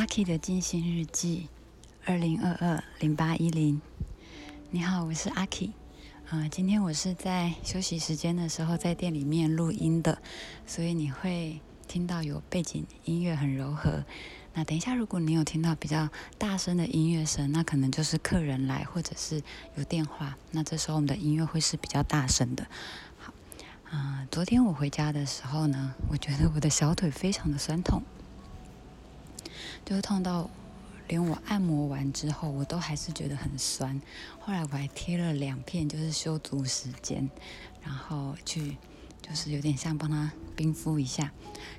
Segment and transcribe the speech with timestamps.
[0.00, 1.48] 阿 K 的静心日记，
[2.06, 3.82] 二零二二零八一零。
[4.70, 5.72] 你好，我是阿 K。
[6.30, 10.22] 呃，今天我是在休息时间的时候在店里面录音的，
[10.66, 14.02] 所以你会听到有背景音乐很柔和。
[14.54, 16.08] 那等一下，如果你有听到比较
[16.38, 19.42] 大声的音乐声，那可能就是客人来或者是
[19.76, 20.38] 有电话。
[20.52, 22.66] 那这时候我们的音乐会是比较大声的。
[23.18, 23.34] 好，
[23.90, 28.02] 啊，昨天我回家的时候呢，我觉得我的小腿非常的酸痛。
[29.84, 30.48] 就是痛到
[31.08, 34.00] 连我按摩完之后，我都还是觉得很酸。
[34.38, 37.28] 后来我还贴了两片，就是修足时间，
[37.82, 38.76] 然后去
[39.20, 41.32] 就是有点像帮他冰敷一下。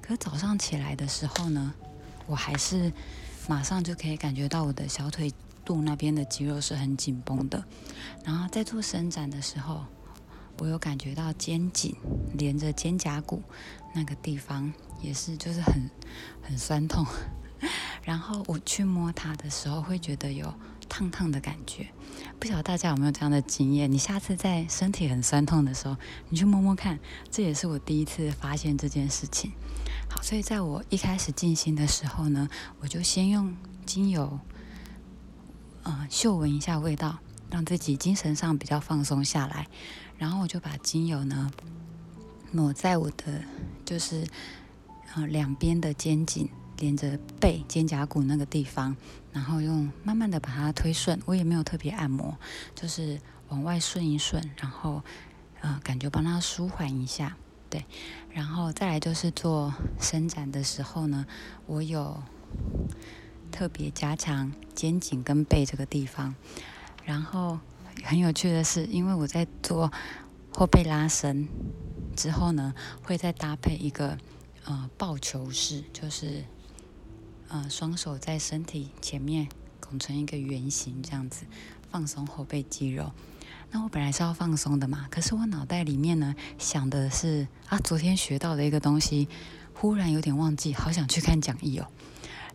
[0.00, 1.74] 可早上起来的时候呢，
[2.26, 2.90] 我还是
[3.46, 5.30] 马上就可以感觉到我的小腿
[5.64, 7.62] 肚那边的肌肉是很紧绷的。
[8.24, 9.84] 然后在做伸展的时候，
[10.58, 11.94] 我有感觉到肩颈
[12.32, 13.42] 连着肩胛骨
[13.94, 15.90] 那个地方也是就是很
[16.42, 17.04] 很酸痛。
[18.08, 20.54] 然后我去摸它的时候，会觉得有
[20.88, 21.88] 烫烫的感觉。
[22.40, 23.92] 不晓得大家有没有这样的经验？
[23.92, 25.94] 你下次在身体很酸痛的时候，
[26.30, 26.98] 你去摸摸看。
[27.30, 29.52] 这也是我第一次发现这件事情。
[30.08, 32.48] 好，所以在我一开始静心的时候呢，
[32.80, 34.40] 我就先用精油，
[35.82, 37.18] 呃，嗅闻一下味道，
[37.50, 39.66] 让自己精神上比较放松下来。
[40.16, 41.50] 然后我就把精油呢
[42.52, 43.44] 抹在我的
[43.84, 44.26] 就是
[45.14, 46.48] 呃两边的肩颈。
[46.78, 48.96] 连着背肩胛骨那个地方，
[49.32, 52.36] 然后用慢慢的把它推顺，我也没有特别按摩，
[52.74, 55.02] 就是往外顺一顺，然后
[55.60, 57.36] 呃感觉帮它舒缓一下，
[57.68, 57.84] 对，
[58.30, 61.26] 然后再来就是做伸展的时候呢，
[61.66, 62.22] 我有
[63.50, 66.36] 特别加强肩颈跟背这个地方，
[67.04, 67.58] 然后
[68.04, 69.92] 很有趣的是，因为我在做
[70.52, 71.48] 后背拉伸
[72.14, 74.16] 之后呢，会再搭配一个
[74.64, 76.44] 呃抱球式，就是。
[77.48, 79.48] 呃，双手在身体前面
[79.80, 81.46] 拱成一个圆形，这样子
[81.90, 83.10] 放松后背肌肉。
[83.70, 89.28] 那我本来是要放松的嘛，可是我脑袋里面呢想的是啊，昨天学到的一个东西，
[89.72, 91.88] 忽然有点忘记，好想去看讲义哦。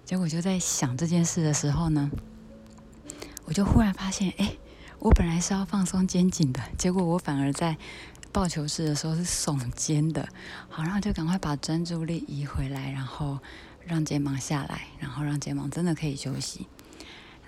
[0.05, 2.11] 结果就在想这件事的时候呢，
[3.45, 4.55] 我就忽然发现，哎，
[4.99, 7.77] 我本来是要放松肩颈的，结果我反而在
[8.31, 10.29] 抱球式的时候是耸肩的。
[10.69, 13.39] 好，然后就赶快把专注力移回来，然后。
[13.85, 16.67] 让肩膀下来，然后让肩膀真的可以休息。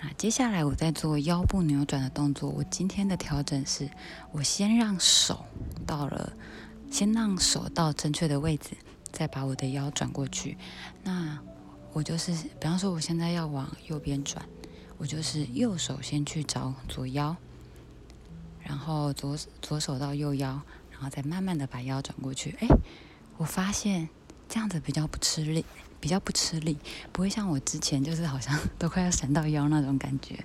[0.01, 2.49] 那，接下来我在做腰部扭转的动作。
[2.49, 3.89] 我今天的调整是，
[4.31, 5.45] 我先让手
[5.87, 6.33] 到了，
[6.91, 8.71] 先让手到正确的位置，
[9.11, 10.57] 再把我的腰转过去。
[11.03, 11.39] 那
[11.93, 14.45] 我就是，比方说我现在要往右边转，
[14.97, 17.37] 我就是右手先去找左腰，
[18.61, 22.57] 然后左左手到右腰，然后再慢慢的把腰转过去。
[22.59, 22.67] 哎，
[23.37, 24.09] 我发现
[24.49, 25.65] 这样子比较不吃力。
[26.05, 26.77] 比较不吃力，
[27.11, 30.37] 不会像我之前就是好像 都快要闪到腰那种感觉。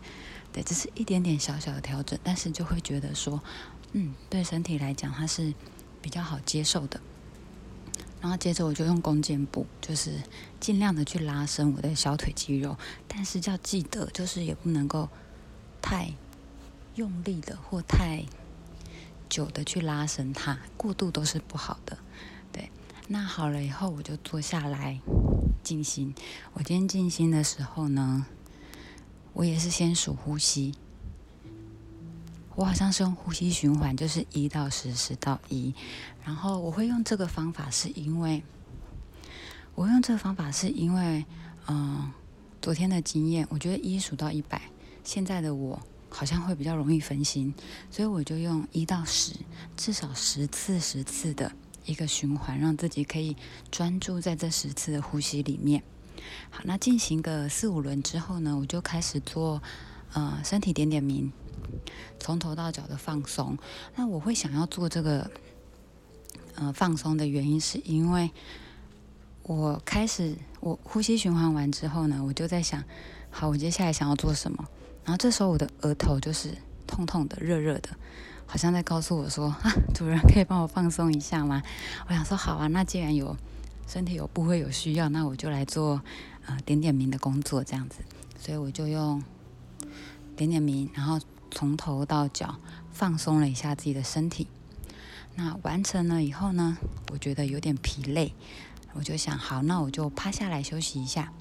[0.50, 3.38] 对，只是一点点小小的调整，但是就会觉得说，
[3.92, 5.52] 嗯，对身体来讲它是
[6.00, 6.98] 比较好接受的。
[8.22, 10.22] 然后接着我就用弓箭步，就是
[10.58, 15.10] 尽量的去拉伸我的小腿肌肉，但是要记得，就是也不能够
[15.82, 16.10] 太
[16.94, 18.24] 用力的或太
[19.28, 21.98] 久的去拉伸它，过度都是不好的。
[22.50, 22.70] 对，
[23.08, 24.98] 那好了以后我就坐下来。
[25.62, 26.14] 静心，
[26.52, 28.26] 我今天静心的时候呢，
[29.32, 30.74] 我也是先数呼吸。
[32.56, 35.74] 我好像是用呼吸循环，就是一到十，十到一。
[36.24, 38.42] 然后我会用这个方法，是因为
[39.74, 41.24] 我用这个方法是因为，
[41.68, 42.10] 嗯，
[42.60, 44.60] 昨天的经验，我觉得一数到一百，
[45.04, 47.54] 现在的我好像会比较容易分心，
[47.90, 49.34] 所以我就用一到十，
[49.76, 51.52] 至少十次，十次的。
[51.84, 53.36] 一个循环，让自己可以
[53.70, 55.82] 专注在这十次的呼吸里面。
[56.50, 59.62] 好，那进行个四五轮之后呢，我就开始做
[60.12, 61.32] 呃身体点点名，
[62.18, 63.56] 从头到脚的放松。
[63.96, 65.30] 那我会想要做这个
[66.56, 68.30] 呃放松的原因，是因为
[69.42, 72.84] 我开始我呼吸循环完之后呢，我就在想，
[73.30, 74.68] 好，我接下来想要做什么？
[75.04, 76.50] 然后这时候我的额头就是
[76.86, 77.88] 痛痛的、热热的。
[78.50, 81.62] 好像在告诉我说：“啊， 主人可以帮我放松一下吗？”
[82.08, 83.36] 我想说：“好啊，那既然有
[83.86, 86.02] 身体有部位有需要，那我就来做
[86.46, 88.00] 呃点点名的工作这样子。”
[88.36, 89.22] 所以我就用
[90.36, 91.20] 点点名，然后
[91.52, 92.56] 从头到脚
[92.90, 94.48] 放松了一下自己的身体。
[95.36, 96.76] 那完成了以后呢，
[97.12, 98.34] 我觉得有点疲累，
[98.94, 101.32] 我就想：好，那我就趴下来休息一下。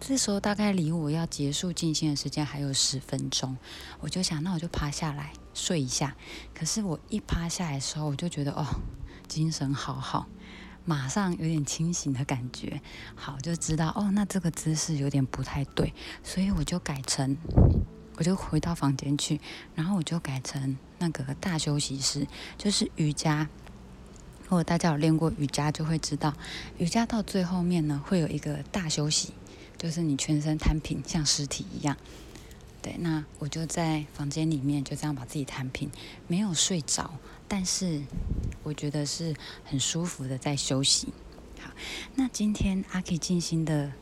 [0.00, 3.56] 这时候大概离我要结束进行的时间还有十分钟，
[4.00, 6.16] 我就想，那我就趴下来睡一下。
[6.54, 8.64] 可是我一趴下来的时候，我就觉得哦，
[9.26, 10.26] 精神好好，
[10.84, 12.80] 马上有点清醒的感觉。
[13.14, 15.92] 好，就知道哦，那这个姿势有点不太对，
[16.22, 17.36] 所以我就改成，
[18.16, 19.40] 我就回到房间去，
[19.74, 23.48] 然后我就改成那个大休息室，就是瑜伽。
[24.44, 26.32] 如果大家有练过瑜伽，就会知道，
[26.78, 29.34] 瑜伽到最后面呢，会有一个大休息，
[29.78, 31.96] 就是你全身摊平，像尸体一样。
[32.82, 35.90] 对，那我就在房间里面就这样把自己摊平，
[36.26, 37.14] 没有睡着，
[37.46, 38.02] 但是
[38.62, 39.34] 我觉得是
[39.64, 41.08] 很舒服的在休息。
[41.60, 41.70] 好，
[42.14, 43.92] 那今天阿 K 静心的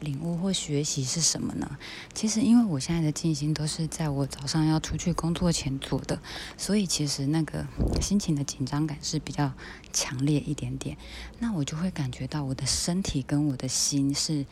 [0.00, 1.78] 领悟或学习是什么呢？
[2.12, 6.20] 其实因为我现在的静心都是在我早上要出去工作前做的，
[6.58, 7.66] 所以其实那个
[8.02, 9.50] 心情的紧张感是比较
[9.94, 10.98] 强烈一点点。
[11.38, 14.44] 那我就会感觉到我的身体跟我的心是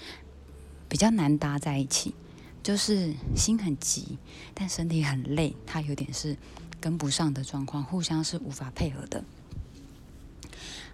[0.92, 2.14] 比较难搭在一起。
[2.62, 4.18] 就是心很急，
[4.52, 6.36] 但身体很累，他有点是
[6.80, 9.24] 跟不上的状况，互相是无法配合的。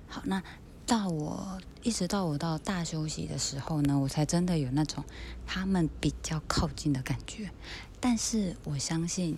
[0.07, 0.43] 好，那
[0.87, 5.05] 到我一直到我到大休息的时候呢，我才真的有那种
[5.47, 7.51] 他们比较靠近的感觉。
[8.01, 9.37] 但是我相信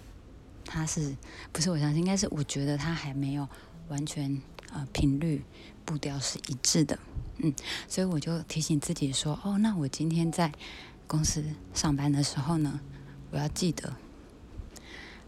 [0.64, 1.16] 他是
[1.50, 3.48] 不是我相信，应该是我觉得他还没有
[3.88, 4.40] 完全
[4.72, 5.44] 呃频率
[5.84, 6.98] 步调是一致的，
[7.38, 7.54] 嗯，
[7.88, 10.52] 所以我就提醒自己说，哦，那我今天在。
[11.10, 11.44] 公司
[11.74, 12.78] 上班的时候呢，
[13.32, 13.96] 我要记得，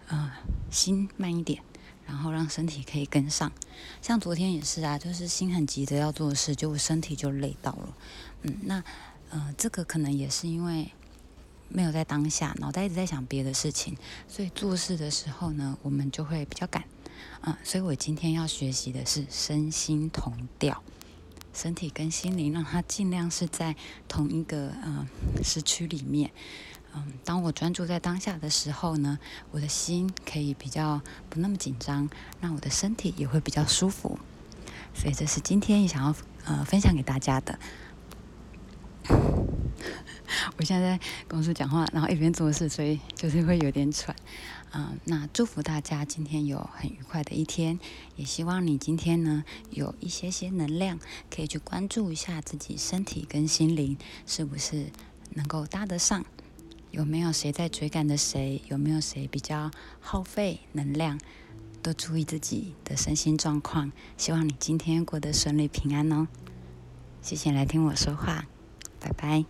[0.06, 0.30] 呃，
[0.70, 1.60] 心慢一点，
[2.06, 3.50] 然后让身体可以跟上。
[4.00, 7.96] 像昨天也是啊，就是心很急着要做事，就身体就累到了。
[8.42, 8.84] 嗯，那
[9.30, 10.92] 呃，这个可能也是因为
[11.68, 13.96] 没有在当下，脑袋一直在想别的事情，
[14.28, 16.84] 所以做事的时候呢，我们就会比较赶。
[17.42, 20.82] 嗯，所以我今天要学习的是身心同调。
[21.54, 23.76] 身体跟心灵，让它尽量是在
[24.08, 25.06] 同一个呃
[25.44, 26.30] 时区里面。
[26.94, 29.18] 嗯，当我专注在当下的时候呢，
[29.50, 32.08] 我的心可以比较不那么紧张，
[32.40, 34.18] 那我的身体也会比较舒服。
[34.94, 36.14] 所以这是今天想要
[36.44, 37.58] 呃分享给大家的。
[40.56, 44.14] 我现在在公司讲话，然后一边做事，所以就是会有点喘。
[44.74, 47.78] 嗯，那祝福大家今天有很愉快的一天，
[48.16, 50.98] 也希望你今天呢有一些些能量，
[51.30, 54.86] 可以去关注一下自己身体跟心灵是不是
[55.34, 56.24] 能够搭得上，
[56.90, 59.70] 有没有谁在追赶的谁，有没有谁比较
[60.00, 61.20] 耗费能量，
[61.82, 63.92] 多注意自己的身心状况。
[64.16, 66.26] 希望你今天过得顺利平安哦。
[67.20, 68.46] 谢谢来听我说话，
[68.98, 69.44] 拜拜。